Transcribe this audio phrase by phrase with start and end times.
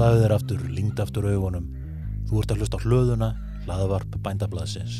[0.00, 1.64] Slaðu þér aftur, lingd aftur augunum.
[2.30, 3.26] Þú ert að hlusta á hlöðuna,
[3.66, 4.94] hlaðavarp bændablaðsins.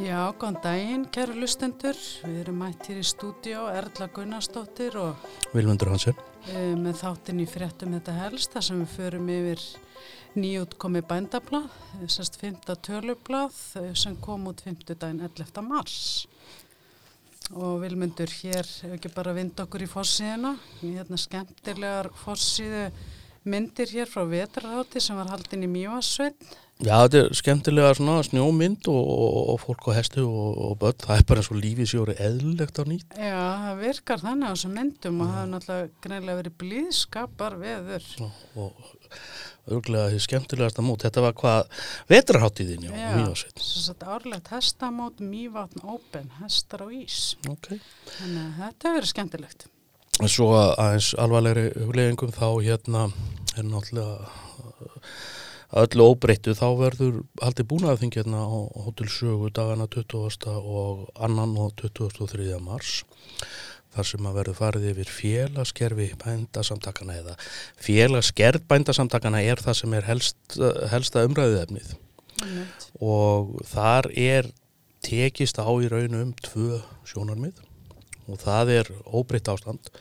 [0.00, 2.00] Já, góðan daginn, kæru lustendur.
[2.24, 6.16] Við erum mætt hér í stúdíó, Erla Gunnarsdóttir og Vilmundur Hansen.
[6.48, 9.60] e, með þáttinn í fréttum þetta helst, þar sem við förum yfir
[10.36, 11.68] nýjútkomi bændablað,
[12.10, 12.74] sérst 5.
[12.84, 14.84] tölublað eh, sem kom út 5.
[14.92, 15.62] daginn 11.
[15.64, 16.26] mars.
[17.56, 22.90] Og Vilmundur, hér hefur ekki bara vind okkur í fórsíðina, hérna skemmtilegar fórsíðu
[23.48, 26.36] myndir hér frá vetrarhátti sem var haldin í Mjóasveit.
[26.78, 30.98] Já, þetta er skemmtilega svona snjómynd og, og, og fólk á hestu og, og börn.
[31.02, 33.16] Það er bara eins og lífið sjóri eðlilegt á nýtt.
[33.18, 38.06] Já, það virkar þannig á þessum myndum og það er náttúrulega greinlega verið blíðskapar veður.
[38.22, 41.02] Og, og örglega því skemmtilegasta mót.
[41.08, 43.58] Þetta var hvað vetrarháttíðin, já, Já, mjög sveit.
[43.64, 47.18] svo satt árlegt hestamót Mývatn Open, hestar á ís.
[47.50, 47.72] Ok.
[48.20, 49.66] Þannig að þetta verið skemmtilegt.
[50.22, 53.04] En svo aðeins alvarlegri hugleggingum þá hérna
[53.58, 55.10] er náttúrulega að
[55.76, 60.48] öllu óbreyttu þá verður haldið búnaðarþing hérna á Hotel Sögu dagana 20.
[60.56, 62.56] og annan og 23.
[62.64, 63.02] mars
[63.92, 67.36] þar sem að verður farið yfir félagskerfi bændasamtakana eða
[67.84, 70.38] félagsgerð bændasamtakana er það sem er helst,
[70.92, 71.94] helsta umræðuefnið
[72.38, 72.88] Einmitt.
[73.02, 74.50] og þar er
[75.04, 77.60] tekist á í raun um tvö sjónarmið
[78.28, 79.92] og það er óbreytt ástand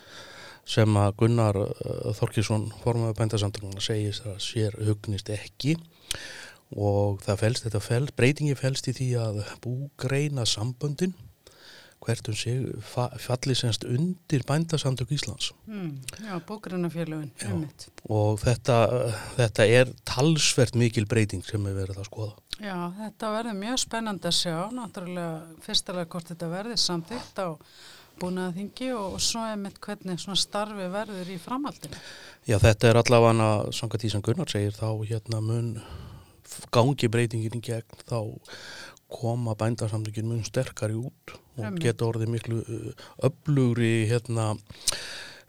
[0.68, 5.78] sem að Gunnar uh, Þorkísson formaður bændasamtönguna segist að sér hugnist ekki
[6.76, 11.14] og það felst, þetta felst, breytingi felst í því að búgreina samböndin
[12.04, 16.36] hvert um sig fa falli semst undir bændasamtök Íslands Mm, já,
[17.42, 17.50] Já.
[17.54, 17.88] ummitt.
[18.10, 18.78] og þetta,
[19.36, 22.34] þetta er talsvert mikil breyting sem er verið að skoða.
[22.62, 27.50] Já, þetta verður mjög spennandi að sjá, náttúrulega fyrstulega hvort þetta verður samþýtt á
[28.22, 32.02] búnaðingi og, og svo er mitt hvernig svona starfi verður í framhaldinu.
[32.48, 35.72] Já, þetta er allavega samkvæmt því sem Gunnar segir þá hérna mun
[36.74, 38.20] gangi breytingin í gegn þá
[39.08, 42.60] koma bændarsamtökin mun sterkari út og geta orðið miklu
[43.24, 44.54] öflugri hérna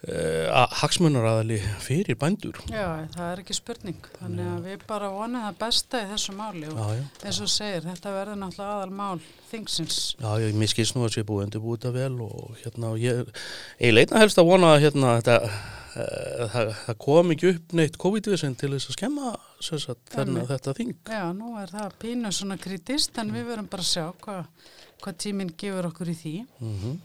[0.07, 2.59] uh, hagsmunaraðali fyrir bændur.
[2.71, 4.11] Já, það er ekki spurning.
[4.19, 8.15] Þannig að við bara vonum það besta í þessu máli og eins og segir, þetta
[8.15, 9.99] verður náttúrulega aðal mál þingsins.
[10.21, 13.35] Já, ég miskist nú að sé búið undirbúið þetta vel og hérna ég
[13.83, 18.01] ég leitna helst að vona að hérna þetta uh, það, það kom ekki upp neitt
[18.07, 20.49] COVID-19 til þess að skemma sagt, Einmitt.
[20.53, 20.97] þetta þing.
[21.11, 25.13] Já, nú er það pínu svona kritist en við verum bara að sjá hvað hva
[25.15, 26.35] tíminn gefur okkur í því.
[26.59, 26.99] Mm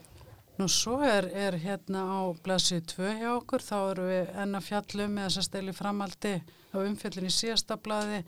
[0.60, 4.68] Nú svo er, er hérna á blasið 2 hjá okkur, þá erum við enn að
[4.68, 8.20] fjallum eða sérst eili framaldi á umfjöllin í síðasta blaði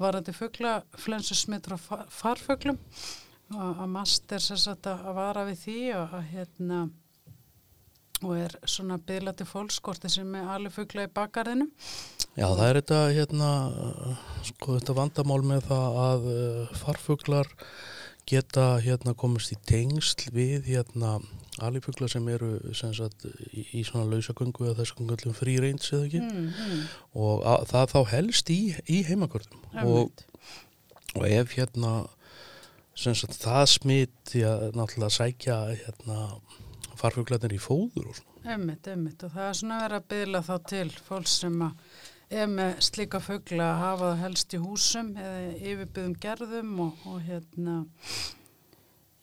[0.00, 2.78] varandi fuggla, flensusmittur og fa- farfuglum
[3.56, 6.80] og að mast er sérst að vara við því og að hérna
[8.24, 11.66] og er svona byðlati fólkskorti sem er alveg fuggla í bakgarðinu.
[12.36, 13.50] Já, það er þetta, hérna,
[14.48, 17.52] sko, þetta vandamál með það að uh, farfuglar
[18.26, 21.18] geta hérna komist í tengsl við hérna
[21.64, 26.08] alifuglar sem eru sem sagt, í, í svona lausagöngu eða þessum göllum frí reyns eða
[26.08, 26.22] ekki.
[26.24, 26.82] Mm, mm,
[27.22, 28.60] og að, það þá helst í,
[28.92, 30.24] í heimakörðum og,
[31.14, 31.94] og ef hérna
[32.96, 36.20] sem sagt, það smiti að náttúrulega sækja hérna
[36.96, 38.32] farfuglarnir í fóður og svona.
[38.46, 39.24] Einmitt, einmitt.
[39.26, 42.04] Og það er svona verið að byðla þá til fólks sem að
[42.36, 47.20] er með slíka fugla að hafa það helst í húsum eða yfirbyðum gerðum og, og
[47.26, 47.76] hérna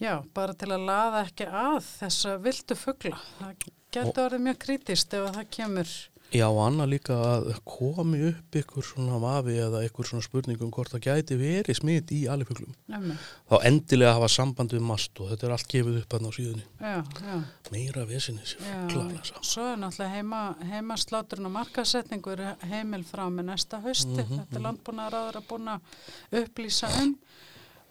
[0.03, 3.21] já, bara til að laða ekki að þessa vildu fugla.
[3.39, 5.95] Það getur orðið mjög kritist ef að það kemur
[6.33, 10.89] Já, og annað líka að komi upp ykkur svona vafi eða ykkur svona spurningum hvort
[10.95, 12.73] það gæti verið smit í alifuglum.
[12.89, 16.65] Þá endilega hafa samband við mast og þetta er allt gefið upp að ná síðunni.
[16.81, 17.37] já, já,
[17.75, 18.73] Meira vesinni sér já.
[18.89, 19.43] fuglalesa.
[19.45, 20.41] Svo er náttúrulega heima,
[20.71, 24.25] heimasláturinn og markasetningur heimil frá með næsta hausti.
[24.25, 27.13] Þetta er landbúnaðaráður að búin að upplýsa um.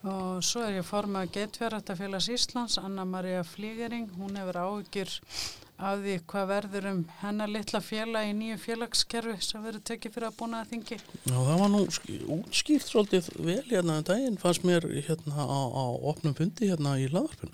[0.02, 5.12] Og svo er ég formað Geitverðartafélags Íslands, Anna-Maria Flígering, hún hefur áhyggjur
[5.82, 10.28] af því hvað verður um hennar litla félag í nýju félagskerfi sem verður tekið fyrir
[10.28, 10.98] að búna að þingi.
[11.26, 15.60] Já, það var nú sk- útskýrt svolítið vel hérna en daginn fannst mér hérna á,
[15.74, 17.50] á opnum fundi hérna í einmitt.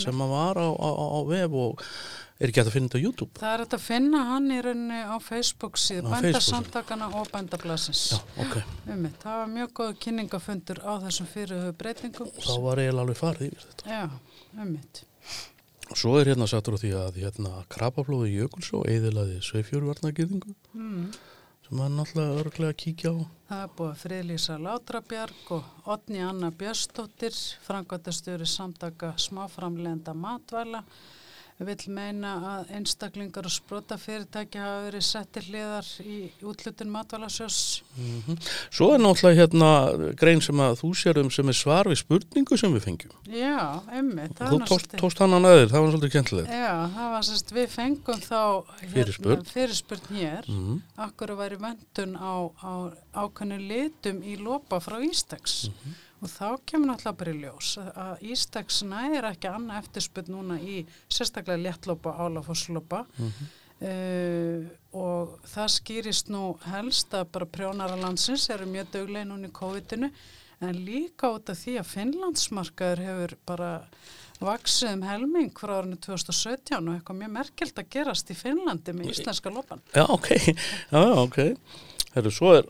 [0.00, 1.84] sem að var á, á, á vef og
[2.40, 3.32] er ekki hægt að finna þetta á YouTube.
[3.36, 8.04] það er hægt að finna hann í rauninni á Facebook Facebook bændasamtakana og bændablasins.
[8.14, 8.56] Já, ok.
[8.88, 12.32] Einmitt, það var mjög góð kynningafundur á þessum fyrirhauð breytingum.
[12.40, 13.84] Þá var eiginlega alveg farið yfir þetta.
[13.92, 14.08] Já,
[14.56, 15.02] einmitt.
[15.04, 15.09] Og
[15.94, 21.12] svo er hérna sattur á því að hérna krabaflóði Jökulsó eðilaði sveifjörvarnagirðingu Mm.
[21.66, 23.16] sem er náttúrulega örglega kíkja á.
[23.50, 27.34] Það er búið að friðlýsa Látrabjarg og Otni Anna Björnsdóttir,
[27.66, 30.84] frangvættastjóri samtaka smáframlenda matvæla,
[31.68, 36.16] vill meina að einstaklingar og sprota fyrirtæki hafa verið settir hliðar í
[36.46, 37.58] útlutun matvælasjós.
[37.98, 38.38] Mm
[38.70, 39.70] Svo er náttúrulega hérna
[40.16, 43.12] grein sem að þú sér um sem er svar við spurningu sem við fengjum.
[43.28, 44.36] Já, einmitt.
[44.40, 46.46] Þú svolítið- tókst hann að næður, það var svolítið kjentlega.
[46.48, 48.40] Já, það var sérst, við fengum þá
[48.80, 49.44] hérna, Fyrirspurn.
[49.44, 52.72] fyrirspurn hér, Mm akkur væri vöndun á, á
[53.24, 55.68] ákveðnu litum í lopa frá Ístex
[56.20, 60.82] og þá kemur náttúrulega bara í ljós að- Ístex næri ekki annað eftirspurn núna í
[61.08, 63.06] sérstaklega léttlopa, álafoslopa
[63.80, 69.54] uh, og það skýrist nú helst að bara prjónara landsins eru mjög dögleg núna í
[69.56, 70.10] COVID-inu
[70.60, 73.70] en líka út af því að Finnlandsmarkaður hefur bara
[74.40, 79.10] vaksið um helming frá árinu 2017 og eitthvað mjög merkelt að gerast í Finnlandi með
[79.14, 79.80] íslenska lopan.
[79.96, 80.28] Já, ok,
[80.92, 81.38] já, ok.
[82.14, 82.68] Herru, svo er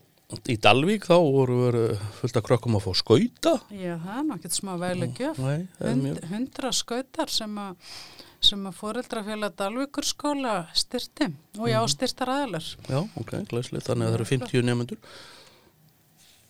[0.51, 3.53] í Dalvík þá voru verið fullt af krökkum að fá skauta.
[3.75, 5.39] Já, það er náttúrulega smá veilig gjöf.
[5.43, 7.97] Nei, það er Hund, hundra skautar sem að
[8.41, 11.27] sem að fóreldrafélag Dalvíkur skóla styrti
[11.59, 11.89] og já, Mhm.
[11.93, 12.65] styrtar aðalar.
[12.89, 14.99] Já, ok, glæslega, þannig að það eru 50 nefnendur.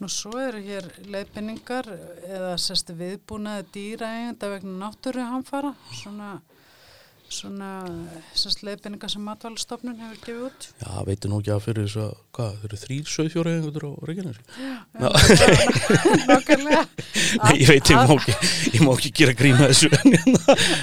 [0.00, 1.84] Nú svo eru hér leifinningar
[2.28, 6.40] eða sérstu viðbúnaði dýraegenda vegna náttúru hamfara, svona,
[7.30, 7.70] svona
[8.66, 10.68] leifinningar sem matvælstofnun hefur gefið út.
[10.82, 13.92] Já, veitir nú ekki að fyrir þess að, hvað, þeir eru þrýr söðfjóra einhverjur á
[14.10, 14.42] Reykjanesi.
[16.30, 16.82] Nákvæmlega.
[17.42, 18.34] Nei, ég veit, ég má ekki,
[18.74, 19.90] ég má ekki gera gríma þessu.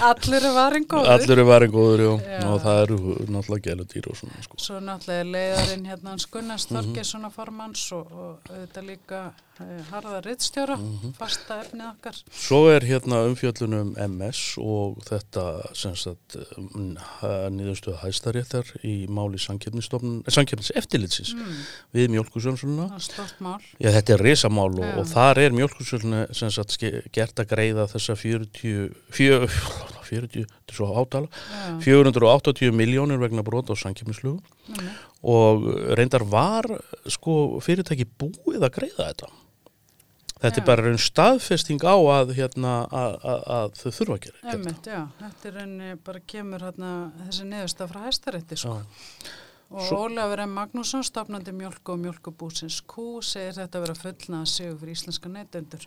[0.07, 1.11] Allir er varin góður.
[1.15, 2.39] Allir eru varin góður, já, Já.
[2.51, 2.99] og það eru
[3.35, 4.59] náttúrulega gæludýr og svona, sko.
[4.63, 6.77] Svo náttúrulega er leiðarinn hérna hans Gunnars Mhm.
[6.77, 9.19] Þorgessonar formanns og, og auðvitað líka
[9.59, 11.13] eh, Harða Rittstjóra, Mhm.
[11.17, 12.19] fasta efnið okkar.
[12.31, 15.45] Svo er hérna umfjöllunum MS og þetta
[15.75, 16.36] sem sagt
[17.53, 21.57] nýðustuða hæstaréttar í máli samkeppnis eftirlitsins Mm,
[21.95, 22.09] við
[23.43, 23.59] mál.
[23.79, 24.93] Já, þetta er risamál og, Já.
[25.01, 25.51] og þar er
[26.77, 29.47] ske- gert að greiða þessa 40, 40,
[30.07, 34.93] 40 þetta er svo átala, Já, 480 miljónir vegna brot á samkeppnislögu mm,
[35.23, 35.67] og
[35.97, 36.63] reyndar var
[37.07, 39.29] sko fyrirtæki búið að greiða þetta.
[40.37, 40.61] Þetta Já.
[40.61, 44.41] er bara raun staðfesting á að, hérna, að, að, að þau þurfa að gera.
[44.53, 46.91] Einmitt, já, þetta er enni bara kemur hérna
[47.25, 48.75] þessi neðusta frá hæstarétti sko.
[49.67, 50.53] Og Svo- Ólafur M.
[50.55, 55.83] Magnússon, stofnandi mjölku og mjölkubúsins Q, segir þetta vera fullna að séu fyrir íslenska neytendur.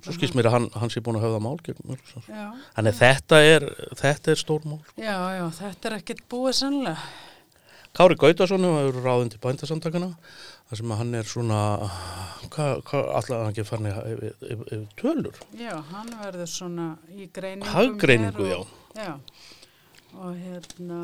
[0.00, 1.56] Svo skilst mér að hann, hann sé búin að höfða mál
[2.74, 3.66] Þannig að þetta er,
[4.00, 4.80] þetta er stór mál.
[4.96, 6.98] já, já, þetta er ekkit búið sannlega.
[7.96, 10.12] Kári Gautason hefur ráðin til bændasamtakana
[10.70, 11.60] þar sem hann er svona
[12.54, 19.12] hann ekki farin yfir, tölur Já, hann verður svona í greiningum Haggreiningu, og, já.
[20.14, 21.02] Og hérna,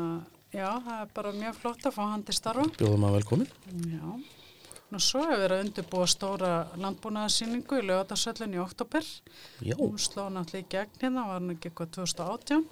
[0.55, 2.67] já, það er bara mjög flott að fá hann til starfa.
[2.79, 3.51] bjóðum að velkomin
[3.91, 4.17] Já.
[4.87, 6.49] Nú svo hefur verið að undirbúa stóra
[6.79, 9.03] landbúnaðarsýningu í lögatarsöllin í oktober.
[9.59, 12.63] Já, Hún sló náttúrulega í gegn hérna, var hann ekki eitthvað 2018.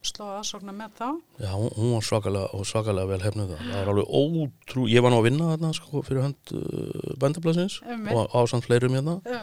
[0.00, 1.08] Sló aðsóknar með þá.
[1.44, 5.18] já hún var svakalega, svakalega vel hefnuð það það var alveg ótrú, ég var nú
[5.20, 9.42] að vinna þarna sko, fyrir hönd uh, bændablasins og ásamt fleirum hérna Já.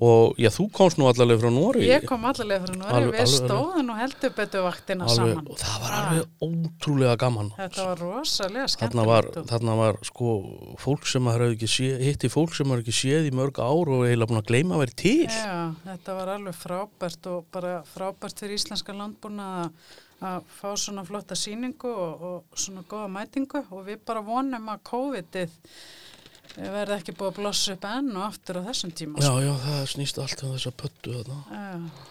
[0.00, 3.32] Og já, þú komst nú allavega frá Nóri Ég kom allavega frá Nóri, við alveg-
[3.32, 5.48] stóðum og heldur betur vaktina alveg, saman.
[5.50, 6.02] og það var Ah.
[6.08, 9.06] alveg ótrúlega gaman Þetta var rosalega þarna skemmtilegt.
[9.08, 10.28] var, þarna var sko
[10.78, 13.88] fólk sem maður hefði ekki séð, hitti fólk sem maður ekki séð í mörg ár
[13.96, 17.82] og eiginlega búin að gleyma að vera til Já, þetta var alveg frábært og bara
[17.82, 19.70] frábært fyrir íslenska landbúna
[20.22, 24.80] að fá svona flotta síningu og, og svona góða mætingu og við bara vonum að
[24.82, 25.50] COVID-ið
[26.56, 29.22] verði ekki búið að blossa upp enn og aftur á þessum tíma.
[29.24, 31.40] Já, já, það snýst allt um þessa pöttu þarna.
[31.52, 32.06] Já,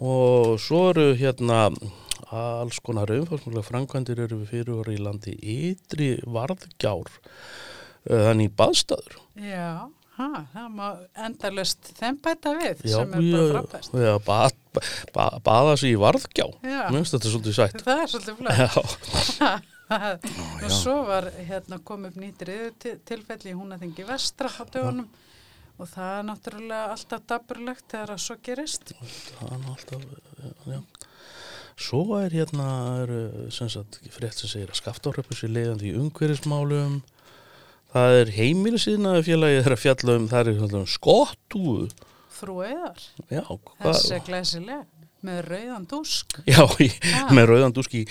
[0.00, 1.64] Og svo eru hérna
[2.30, 7.08] alls konar umfálsmjölega framkvæmdir eru við fyrirvara í landi ytri varðgjár
[8.06, 9.16] eh, þannig í baðstæður.
[9.42, 9.88] já
[10.20, 10.86] ha, það má
[11.26, 13.90] endalust þeim bæta við Já, sem er bara frábært.
[14.04, 14.56] já, bað,
[15.16, 16.46] ba, baða sig í varðgjá.
[16.60, 16.80] Já.
[16.92, 17.84] Mér finnst þetta svolítið sætt.
[17.86, 18.60] Það er svolítið flott.
[18.60, 19.50] Já,
[19.90, 22.72] og svo var hérna kom upp nýttir
[23.08, 25.08] tilfelli í húnaþingi vestra á dögunum
[25.80, 28.92] og það er náttúrulega alltaf daburlegt þegar að svo gerist.
[29.38, 30.04] það er alltaf,
[30.68, 30.80] já.
[31.80, 32.66] Svo er hérna,
[33.00, 33.12] er,
[33.54, 36.98] sem sagt, frétt sem segir að skaftáröpu sér leiðandi í umhverfismálum.
[37.94, 41.88] Það er heimilisíðnaði félagið þeirra fjalla um, það er hérna skottúðu.
[43.32, 43.42] Já,
[43.80, 44.84] þessi er glæsileg
[45.24, 46.36] með rauðan dúsk.
[46.48, 46.90] Já, í,
[47.36, 48.04] með rauðan dúski,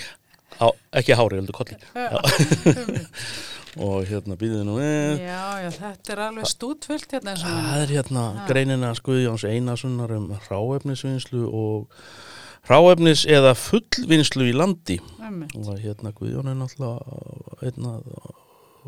[0.58, 0.66] á,
[0.98, 1.78] ekki hári, heldur kolli.
[3.80, 5.20] Og hérna býðið nú við.
[5.22, 8.46] já, já, þetta er alveg stútfullt hérna Það er hérna Ah.
[8.48, 11.86] greinina Guðjóns Einarssonar um ráefnisvinnslu og
[12.66, 14.98] ráefnis eða fullvinnslu í landi.
[15.22, 15.54] Einmitt.
[15.54, 16.98] Og hérna Guðjón er náttúrulega
[17.62, 17.94] einna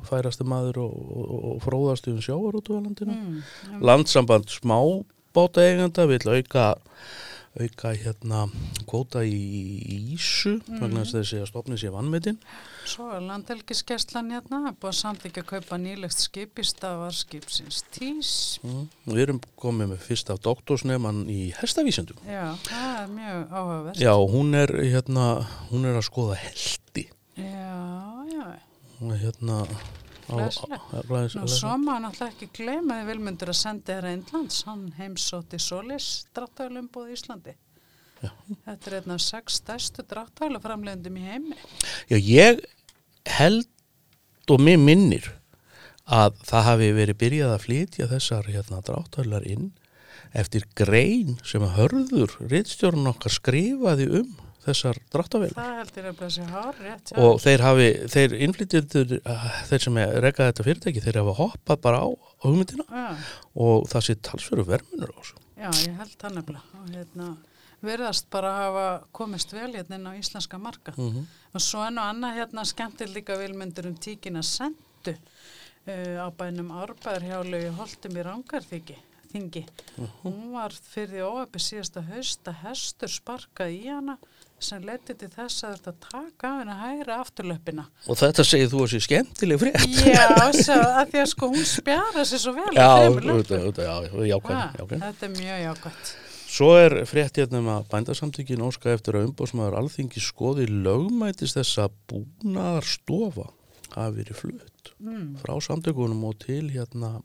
[0.09, 3.14] færasti maður og, og, og fróðasti um sjávar út á landinu.
[3.14, 3.83] Mm.
[3.87, 6.73] Landsamband smábáta eigenda vil auka
[7.61, 8.47] auka hérna
[8.89, 9.37] kvóta í
[10.15, 12.39] Ísu vegna þess að þessi að stopni sé vannmetinn
[12.89, 18.33] Svo er landhelgiskeslan hérna, búið að samþykja að kaupa nýlegt skip í stafarskipsins tís.
[18.65, 18.87] mm.
[19.13, 24.01] Við erum komið með fyrst af doktorsnefman í hestavísendum Já, það er mjög áhugavert.
[24.01, 25.27] Já, hún er hérna
[25.71, 27.77] hún er að skoða heldi Já,
[28.33, 28.47] já.
[29.01, 29.61] Hún er hérna
[30.33, 31.37] Glæsilegt.
[31.37, 36.09] Nú, svo má náttúrulega ekki gleyma því vilmundur að senda þér Indlands, hann heimsótti Solis
[36.37, 37.55] dráttælumbúð í Íslandi.
[38.23, 38.31] Já.
[38.67, 41.61] Þetta er einn af sex stærstu dráttæluframlegundum í heimi.
[42.11, 42.62] Já, ég
[43.39, 43.69] held
[44.51, 45.31] og mér minnir
[46.07, 49.71] að það hafi verið byrjað að flytja þessar hérna dráttölar inn
[50.37, 54.33] eftir grein sem að hörður rittstjórn okkar skrifaði um
[54.66, 54.99] þessar
[57.12, 59.16] hjá og þeir hafi, þeir innflytjendur
[59.71, 63.09] þeir sem rekaði þetta fyrirtæki þeir hafa hoppað bara á, á hugmyndina Já,
[63.66, 66.81] og það sé talsveru vermunur á þessu já, ég held það nefnilega.
[66.81, 67.28] Og hérna,
[67.83, 70.95] virðast bara hafa komist vel hérna inn á íslenska marka.
[70.97, 76.28] mm Og svo enn og annað hérna skemmtir líka vilmundur um tíkina sendu uh, á
[76.33, 78.97] bænum árbæðarhjálu í Holtum í Rangarþingi.
[79.33, 79.62] Þingi.
[80.23, 84.19] Hún var fyrir því óöpi síðasta haust að hestur sparkaði í hana
[84.64, 87.85] sem leti til þess að þetta taka af henni hægra afturlöppina.
[88.09, 90.26] og þetta segir þú að sé skemmtileg frétt Já,
[90.64, 94.61] svo, að því að sko hún spjara sér svo vel já, auðvitað, auðvitað, já, jákvæm,
[94.83, 96.12] jákvæm Þetta er mjög jákvæmt.
[96.52, 101.78] Svo er frétt hérna um að bændasamtökin óska eftir að umbóðsmaður alþingi skoði lögmætist þess
[101.87, 103.47] að búnaðar stofa
[103.97, 104.69] hafi verið flutt
[105.02, 105.33] Mm.
[105.42, 107.16] frá samtökunum og til hérna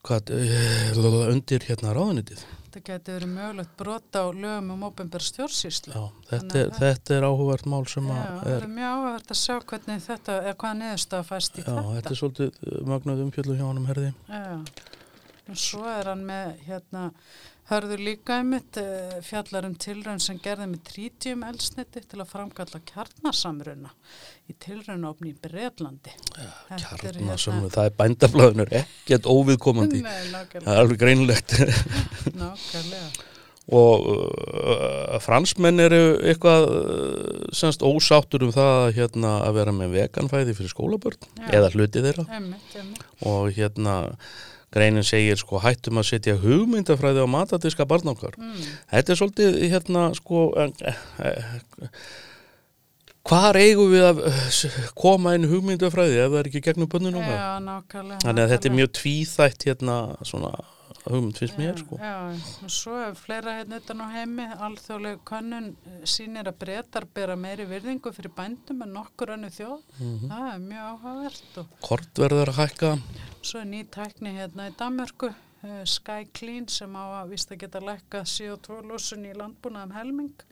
[0.00, 2.40] hvað, uh, undir hérna ráðunitið.
[2.70, 5.90] Þetta getur verið mögulegt brota á lögum um ópenbæra stjórnsýslu.
[5.90, 8.92] Já, þetta, er, að þetta er áhugavert mál sem Já, að það er, er mjög
[8.92, 12.12] áhugavert að sjá hvernig þetta, eða hvaða niðurstaða fæst í já, þetta þetta.
[12.12, 14.12] er svolítið uh, mögnuð umfjöldu hjá honum herði.
[14.30, 14.54] Já,
[15.50, 17.02] og svo er hann með, hérna,
[17.70, 22.80] hörður líka einmitt uh, fjallar um tilraun sem gerði með trítjum elsniti til að framkalla
[22.90, 23.92] kjarnasamruna
[24.50, 26.12] í tilraunofni í Breitlandi.
[26.34, 30.02] Þetta er Kjarna sem það er bændaflaðunur ekkert óviðkomandi.
[30.02, 30.14] Nei,
[30.58, 31.54] Það er alveg greinlegt.
[32.40, 33.10] nákvæmlega.
[33.70, 39.92] og uh, fransmenn eru eitthvað uh, semst ósáttur um það að, hérna, að vera með
[39.94, 41.44] veganfæði fyrir skólabörn Já.
[41.60, 43.04] eða hluti þeirra Einmitt, einmitt.
[43.30, 43.94] og hérna
[44.74, 48.64] greinin segir sko hættum að setja hugmyndafræði á matadiska barn okkar Mm.
[48.92, 51.88] þetta er svolítið hérna sko eh, eh,
[53.30, 57.36] hvar eigum við að eh, koma inn hugmyndafræði ef það er ekki gegnum bönnun okkar
[57.36, 58.20] Já, nákvæmlega.
[58.24, 59.96] þannig að þetta er mjög tvíþætt hérna
[60.26, 60.52] svona
[61.06, 62.14] hugmynd finnst mér sko Já,
[62.64, 67.36] og svo er fleira hérna utan á heimi, alþjóðleg könnun eh, sýnir að breytar bera
[67.40, 69.80] meiri virðingu fyrir bændum en nokkur önnu þjóð.
[69.98, 70.30] Mhm.
[70.32, 72.96] Það er mjög áhugavert og kort verður að hækka
[73.42, 75.30] svo er ný tækni hérna í Danmörku,
[75.64, 80.44] uh, Sky Clean sem á að vist að geta lækkað CO2 lósun í landbúnaðum helming.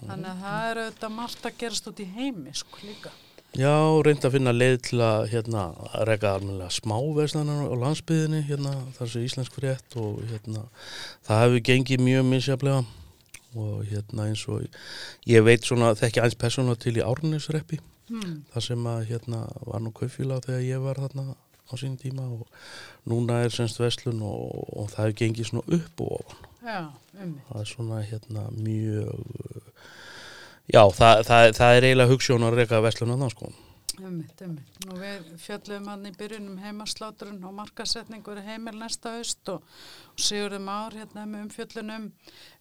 [0.00, 3.12] Þannig að það er auðvitað margt að gerast út í heimi sko líka.
[3.58, 3.72] Já,
[4.06, 9.10] reyndi að finna leið til að hérna, að reyka almennilega smáveslanar á landsbyðinni, hérna, þar
[9.10, 10.62] sem íslensk frétt og hérna,
[11.26, 12.84] það hefur gengið mjög misjaflega
[13.58, 14.62] og hérna eins og
[15.26, 17.80] ég veit svona þekki aðeins persónulega til í árnisreppi,
[18.10, 18.40] Hmm.
[18.50, 21.36] þar sem að hérna var nú kaufíla þegar ég var þarna
[21.70, 22.48] á sín tíma og
[23.06, 26.48] núna er semst veslun og, og það hefur gengið svona upp og ofan.
[26.66, 26.80] Já,
[27.22, 29.59] um Það er svona hérna mjög,
[30.72, 33.50] já, það, það, það er eiginlega hugssjón að reyka veslun að það sko.
[34.00, 34.76] Ummitt, ummitt.
[34.88, 39.60] Nú við fjöllum hann í byrjunum heimaslátrun og markasetningur heimil næsta haust og,
[40.14, 42.06] og sigurðum ár hérna með umfjöllunum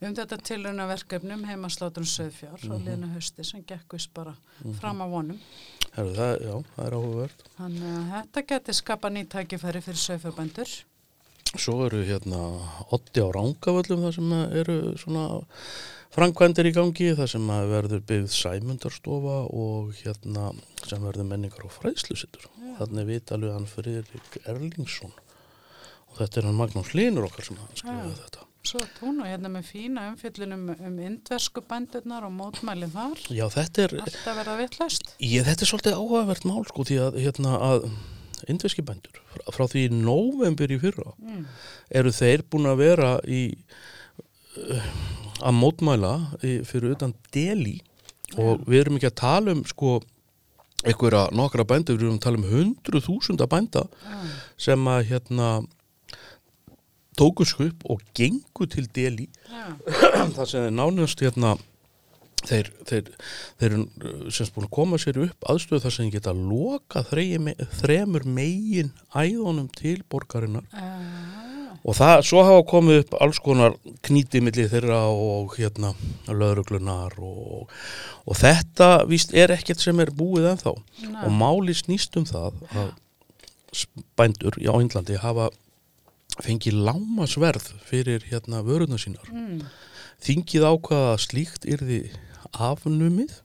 [0.04, 2.74] um þetta tilraunaverkefnum heimaslátrun söðfjár Mhm.
[2.75, 4.36] á liðna hausti sem gekk vist bara
[4.82, 5.39] fram á vonum.
[5.96, 7.46] Herru, það, já, það er áhugavert.
[7.56, 10.75] Þannig að þetta geti skapa nýtt tækifæri fyrir söðfjárbændur.
[11.56, 12.42] Svo eru hérna
[12.92, 15.24] otti á rángavöllum þar sem eru svona
[16.16, 20.50] framkvæmdir í gangi þar sem að verður byggð sæmundarstofa og hérna
[20.89, 22.48] sem verður menningar og fræðslusittur.
[22.80, 25.13] Þannig vitalið hann Friðrik Erlingsson
[26.10, 28.16] og þetta er hann Magnús Linur okkar sem að skrifa Já.
[28.24, 28.46] þetta.
[28.70, 33.22] Svo og hérna með fína umfjöllunum um indversku bændurnar og mótmælið þar.
[33.32, 35.13] Já, þetta er, Alltaf verða vitlaust.
[35.24, 37.88] ég, þetta er svolítið áhugavert mál sko því að hérna að
[38.51, 41.46] indveski bændur frá, því í nóvembur í fyrra Mm.
[42.01, 43.42] eru þeir búin að vera í
[44.58, 44.92] uh,
[45.39, 47.79] að mótmæla í, fyrir utan deli
[48.38, 50.00] og við erum ekki að tala um sko
[50.86, 54.19] einhverja nokkra bænda, við erum að tala um hundru þúsunda bænda Já,
[54.69, 55.50] sem að hérna
[57.19, 59.65] tóku skup og gengu til deli já,
[60.38, 61.58] þar sem þeir nánast hérna
[62.48, 63.12] þeir, þeir,
[63.60, 68.27] þeir eru uh, semst búin að koma sér upp aðstöðu þar sem geta loka þremur
[68.29, 70.67] megin æðunum til borgarinnar.
[70.72, 71.49] Já,
[71.84, 75.94] og það, svo hafa komið upp alls konar knítið milli þeirra og hérna
[76.28, 77.70] lauruglunar og,
[78.26, 81.24] og þetta víst er ekkert sem er búið ennþá Nei.
[81.24, 82.94] og máli snýst um það að
[84.20, 85.50] bændur á Índlandi hafa
[86.44, 89.62] fengið lámasverð fyrir hérna vöruna sínar mm,
[90.24, 92.02] þingið ákvaða að slíkt yrði
[92.56, 93.40] afnumið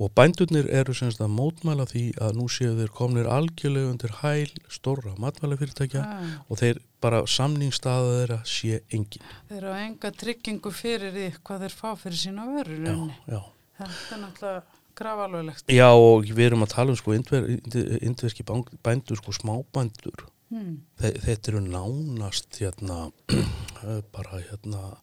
[0.00, 4.52] og bændurnir eru semst að mótmæla því að nú séu þeir komnir algjörlega undir hæl
[4.70, 6.30] stórra matvælafyrirtækja já.
[6.46, 9.22] og þeir bara samningstaða þeirra sé engin.
[9.48, 12.44] Þeir eru enga tryggingu fyrir því hvað þeir fá fyrir sína
[13.30, 13.40] já.
[13.80, 14.62] Þetta er náttúrulega
[15.00, 15.64] grafalveglegt.
[15.72, 17.46] já og við erum að tala um sko indver,
[18.04, 20.80] indverski bán- bændur sko smábændur Hmm.
[20.98, 23.12] Þe, þetta eru nánast hérna
[24.16, 24.96] bara hérna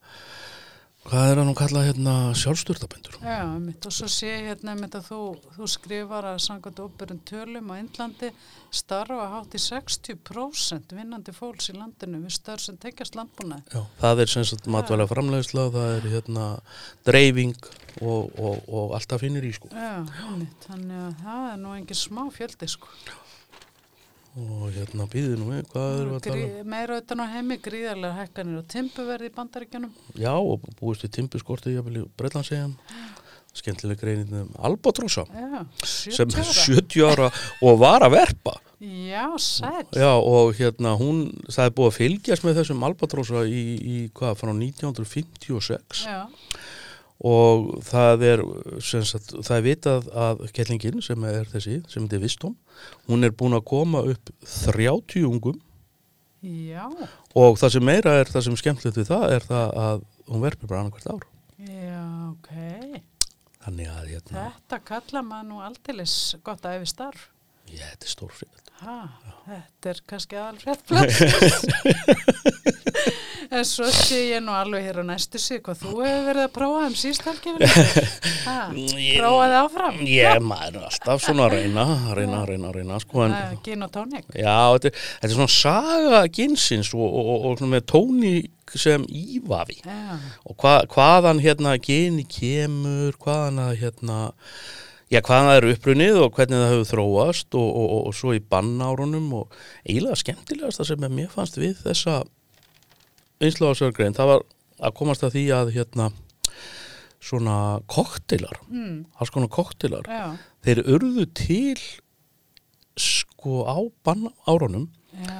[1.07, 5.09] hvað er að nú kalla hérna sjálfstörtabændur Já, mitt og svo sé hérna mitt að
[5.09, 5.19] þú,
[5.55, 8.31] þú skrifar að sangat óbyrjum tölum á Indlandi
[8.73, 13.63] starfa hátt í 60% vinnandi fólks í landinu við störf sem tengjast landbúnaði.
[13.71, 16.47] Já, það er sem sagt matvæla framleiðsla, það er hérna
[17.07, 17.69] dreifing
[18.01, 19.71] og, og, og alltaf finnir í sko.
[19.71, 20.03] Já,
[20.35, 22.91] mitt, þannig að það er nú engin smá fjöldi sko.
[24.37, 26.67] Og hérna býðið nú við, hvað við að tala um?
[26.69, 29.95] Meira utan á heimi gríðarlega hækkanir og timbuverði í bandaríkjanum.
[30.21, 32.75] Já, og búist við timpuskortið jafnvel í Breitlandsegjan,
[33.57, 36.67] skemmtileg greinin um Albatrossa, Já, sem 70 er ára.
[36.69, 37.29] 70 ára
[37.65, 38.53] og var að verpa.
[38.77, 39.25] Já.
[39.97, 44.37] Já, og hérna hún, það er búið að fylgjast með þessum Albatrossa í, í hvað,
[44.37, 46.03] frá 1956.
[46.05, 46.19] Já,
[47.25, 48.41] og það er
[48.85, 52.53] sem sagt, það er vitað að kettlingin sem er þessi, sem þetta er Vistóm
[53.09, 55.57] hún er búin að koma upp 30 ungum
[56.45, 56.85] já,
[57.33, 60.69] og það sem meira er það sem skemmtilegt við það er það að hún verpir
[60.69, 61.23] bara annað hvert ár
[61.65, 62.05] já,
[62.35, 62.51] ok.
[63.65, 67.21] þannig að hérna, Þetta kalla maður nú aldeilis gott að efi starf.
[67.71, 68.95] ég, þetta er stórfrið Ha,
[69.47, 71.17] þetta er kannski aðalfrétt plass.
[73.51, 76.53] en svo sé ég nú alveg hér á næstu sig hvað þú hefur verið að
[76.57, 77.69] prófa um sístalgefinu.
[79.17, 79.99] Prófaði áfram.
[80.07, 81.85] ég maður alltaf svona að reyna
[82.17, 84.25] reyna, reyna, reyna sko, en, Uh, gin og tónik.
[84.33, 88.33] já, þetta, þetta er svona saga ginsins og, og, og, og með tóni
[88.75, 94.17] sem ívafi Já, og hva, hvaðan hérna geni kemur, hvaðan að hérna,
[95.07, 98.33] já hvaðan það eru upprunnið og hvernig það hefur þróast og, og, og, og svo
[98.35, 99.55] í bannárunum og
[99.87, 102.17] eiginlega skemmtilegast það sem að mér fannst við þessa
[103.43, 104.45] einsláðsvergrein, það var
[104.77, 106.09] að komast að því að hérna
[107.27, 107.57] svona
[107.89, 111.79] koktilar, mm, alls konar koktilar, já, þeir urðu til
[112.97, 115.37] sko á bannárunum já,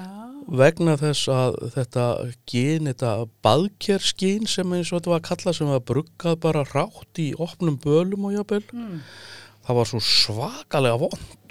[0.48, 2.06] vegna þess að þetta
[2.50, 3.14] gen, þetta
[3.46, 7.80] baðkerskinn sem eins og þetta var að kalla sem var bruggað bara rátt í opnum
[7.82, 9.02] bölum og jafnvel, mm,
[9.68, 11.47] það var svo svakalega vond.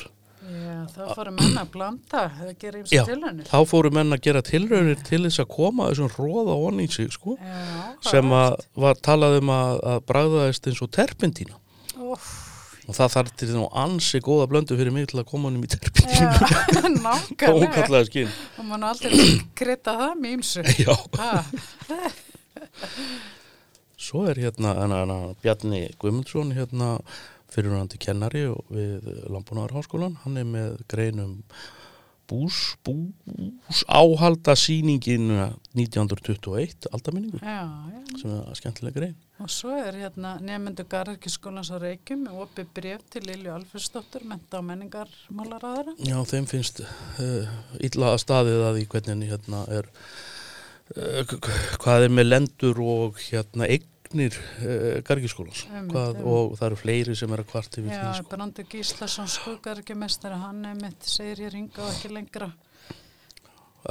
[0.47, 3.47] Já, þá fórum menn að blanda, það gerir Já, ímsa tilhörnir.
[3.51, 7.09] þá fóru menn að gera tilraunir til þess að koma þessum róða onni í sig,
[7.15, 11.59] sko, Já, sem að var talað um að, að bragðaðist eins og terpentína
[11.97, 12.27] Úf,
[12.87, 15.71] og það þarf til nú ansi góða blöndu fyrir mig til að koma honum í
[15.73, 16.31] terpentínu já,
[16.77, 17.73] og hún nákvæmlega.
[17.75, 18.35] kallaði skinn.
[18.61, 19.25] Og mann aldrei
[19.59, 20.63] krita það með ímsu.
[20.87, 20.95] Já.
[23.97, 26.93] Svo er hérna hana, hana, Bjarni Guðmundsson hérna
[27.57, 30.21] fyrirhandi kennari og við Lambunarháskólan.
[30.23, 31.41] Hann er með greinum
[32.27, 35.31] bús, bús áhalda sýningin
[35.77, 37.41] 1921, aldaminningu,
[38.19, 39.17] sem er skemmtileg grein.
[39.43, 44.63] Og svo er hérna nefnendu Garðarkiskólans á Reykjum með opið bref til Lilju Alfredsdóttur, menta
[44.63, 45.97] og menningarmálaráðara.
[46.01, 47.51] Já, þeim finnst uh,
[47.85, 49.91] illa að staðið að því hvernig hérna er,
[50.97, 51.37] uh,
[51.85, 53.69] hvað er með lendur og hérna
[54.07, 58.13] eignir uh, Gargiskólans og það eru fleiri sem er að kvart yfir því.
[58.21, 58.31] Sko.
[58.33, 62.51] Brandur Gíslason skuggarkjumestari, hann er mitt, segir hér hinga og ekki lengra.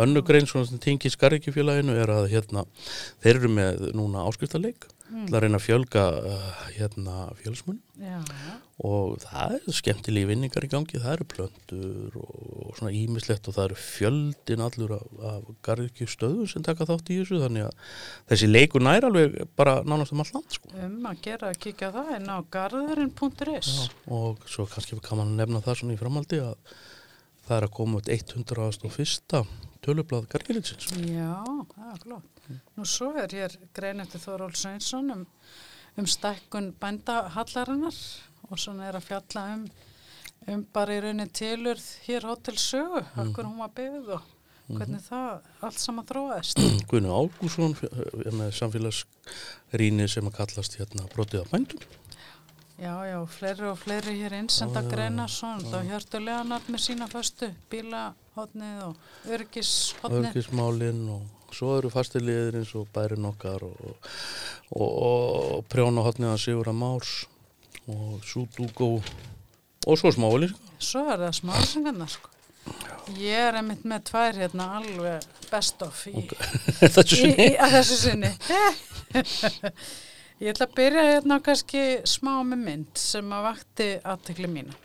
[0.02, 2.66] Önnu grein svona sem tengið Skarrikjufélaginu er að hérna,
[3.24, 5.26] þeir eru með núna áskriftarleik Mm.
[5.28, 8.16] til að reyna að fjölga uh, hérna fjölsmun Já,
[8.82, 12.32] og það er skemmtilegi vinningar í gangi, það eru plöndur og,
[12.66, 17.20] og svona ímislegt og það eru fjöldin allur af, af garðirkjustöðum sem taka þátt í
[17.20, 17.94] þessu þannig að
[18.34, 20.74] þessi leikur nær alveg bara nánast um all land sko.
[20.74, 23.72] um að gera að kíkja á það inn á garðurinn.is.
[24.10, 26.58] og svo kannski kann man nefna það svona í framaldi að
[27.46, 29.46] það er að koma út 101.
[29.86, 31.40] tölublað garðirkjusins Já,
[31.74, 32.46] það er flott.
[32.76, 35.26] Nú svo er hér grein eftir Þóról Sveinsson um,
[35.98, 37.98] um stækkun bændahallarinnar
[38.50, 39.66] og svona er að fjalla um,
[40.54, 43.20] um bara í raunin tilurð hér Hotel Sögu, mm.
[43.26, 44.32] akkur hún var byggð og
[44.70, 46.62] hvernig það allt saman þróaðist.
[46.90, 49.04] Guðni Ágússon er með samfélags
[49.74, 51.86] rýni sem að kallast hérna brotið á bændum.
[52.76, 56.82] Já, já, fleiri og fleiri hér einsenda Já, já, greina svona, þá hjörtu Leonard með
[56.84, 57.48] sína föstu,
[58.36, 60.26] bílahotnið og öryggishotnið.
[60.28, 64.08] Örgismálinn og svo eru fastiliðir eins og bærin okkar og,
[64.76, 67.26] og, og prjónahotniða Sigurða Márs
[67.88, 69.00] og Súdúgó
[69.88, 70.56] og svo smávalið.
[70.80, 72.32] Svo er það smásingarna, sko.
[73.16, 76.26] Ég er einmitt með tvær hérna alveg best of í,
[76.96, 78.32] Þessu í, í, að þessu sinni.
[80.42, 84.76] Ég ætla að byrja hérna kannski smá með mynd sem að vakti aðtekli mína.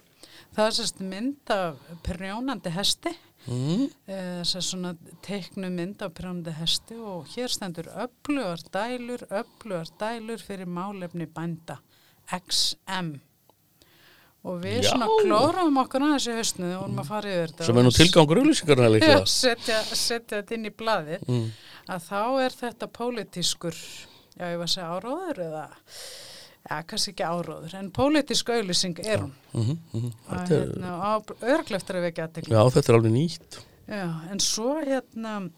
[0.55, 3.15] Það er sérst mynd af prjónandi hesti,
[3.49, 3.87] Mm.
[4.07, 4.91] þess að svona
[5.25, 11.79] teiknu mynd af prjónandi hesti og hér stendur öflugar dælur, öflugar dælur fyrir málefni bænda,
[12.37, 13.15] XM.
[14.45, 14.93] Og við Já.
[14.93, 17.67] svona klóraðum okkur aðeins í haustinu og vorum að fara yfir þetta.
[17.69, 19.27] Sem er nú tilgangur auðlýsingarna líklega.
[19.29, 21.51] setja, setja þetta inn í blaðið Mm.
[21.89, 23.75] að þá er þetta pólitískur,
[24.39, 25.67] já ég var að segja áróður eða,
[26.69, 29.33] já kannski ekki áróður, en pólitísk auðlýsing er hún.
[29.53, 32.55] Mm -hmm, Að, Þetta er, hérna, örgleftur að vekja aðtekli.
[32.55, 33.61] já, þetta er alveg nýtt.
[33.89, 35.51] Já, en svo hérna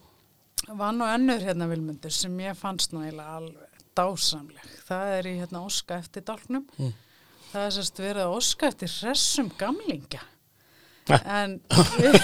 [0.67, 4.69] var nú önnur hérna vilmundur sem ég fannst nú eiginlega alveg dásamleg.
[4.87, 6.67] Það er í hérna óska eftir dálknum.
[6.77, 6.93] Mm.
[7.51, 10.21] Það er sérst verið að óska eftir hressum gamlingja.
[11.25, 11.59] En
[11.99, 12.15] við,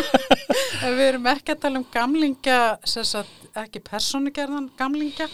[0.96, 3.16] við erum ekki að tala um gamlingja, sérst
[3.58, 5.28] ekki persónugerðan gamlingja,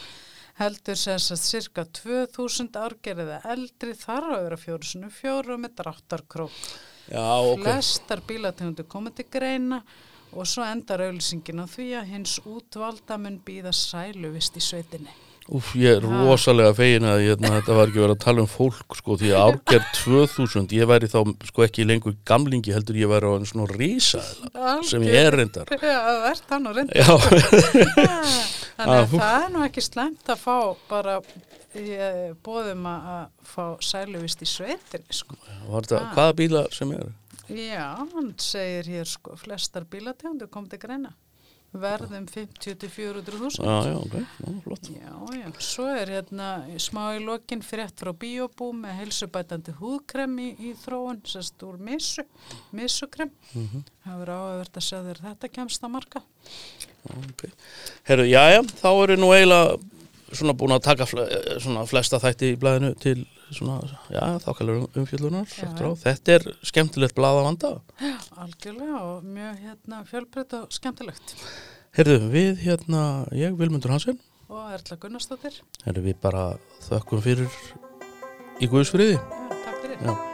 [0.61, 6.62] heldur sérst cirka 2000 árgerðið eldri þar að vera fjóru sinu fjóru með dráttarkrók.
[7.09, 7.65] Já, ok.
[7.65, 9.83] Flestar bílategundur komið til greina
[10.33, 15.12] og svo endar auðlýsingin á því að hins útvalda mun býða sæluvist í sveitinni.
[15.51, 18.97] Úf, ég er rosalega fegin að hérna, þetta var ekki verið að tala um fólk
[18.97, 23.27] sko, því að árgerð 2000, ég væri þá sko ekki lengur gamlingi heldur ég væri
[23.27, 24.23] á einn svona rísa
[24.87, 25.73] sem ég er reyndar.
[25.75, 27.03] Já, það er það nú reyndar.
[27.03, 27.11] Já,
[28.83, 30.57] Þannig að það er nú ekki slæmt að fá
[30.90, 31.16] bara
[31.79, 35.38] ég, bóðum að fá sæluvist í sveitinni sko.
[35.47, 36.12] Ah.
[36.14, 37.12] hvaða bíla sem er?
[37.53, 41.14] Já, hann segir hér sko, flestar bílategundur komið til greina.
[41.73, 43.65] Verðum 50-400.000.
[43.65, 44.89] Já, já, ok, já, flott.
[44.93, 50.51] Já, já, svo er hérna smá í lokin frétt frá Biobú með heilsubætandi húðkrem í,
[50.61, 52.27] í þróun, sérst úr missu,
[52.77, 53.33] missukrem.
[53.55, 53.87] Mhm.
[54.05, 56.23] Það verður áhverð að segja þér þetta kemst að marka.
[57.33, 57.57] Okay.
[58.11, 59.79] Herru, já, já, þá eru nú eiginlega
[60.33, 61.25] svona búin að taka fle,
[61.63, 63.17] svona flesta þætti í blæðinu til
[63.57, 63.77] svona,
[64.11, 64.21] já,
[65.49, 65.91] Já, aftur á.
[66.03, 67.71] Þetta er skemmtilegt blæð að vanda.
[68.43, 71.37] Algjörlega og mjög hérna fjölbreytt og skemmtilegt.
[71.97, 73.05] Herru, við hérna,
[73.37, 74.21] ég, Vilmundur Hansen,
[74.53, 75.55] Og Erla Gunnarsdóttir,
[75.87, 76.43] herru, við bara
[76.85, 77.49] þökkum fyrir
[78.61, 79.17] í Guðsfriði.
[79.65, 79.97] takk fyrir.
[80.05, 80.32] Já.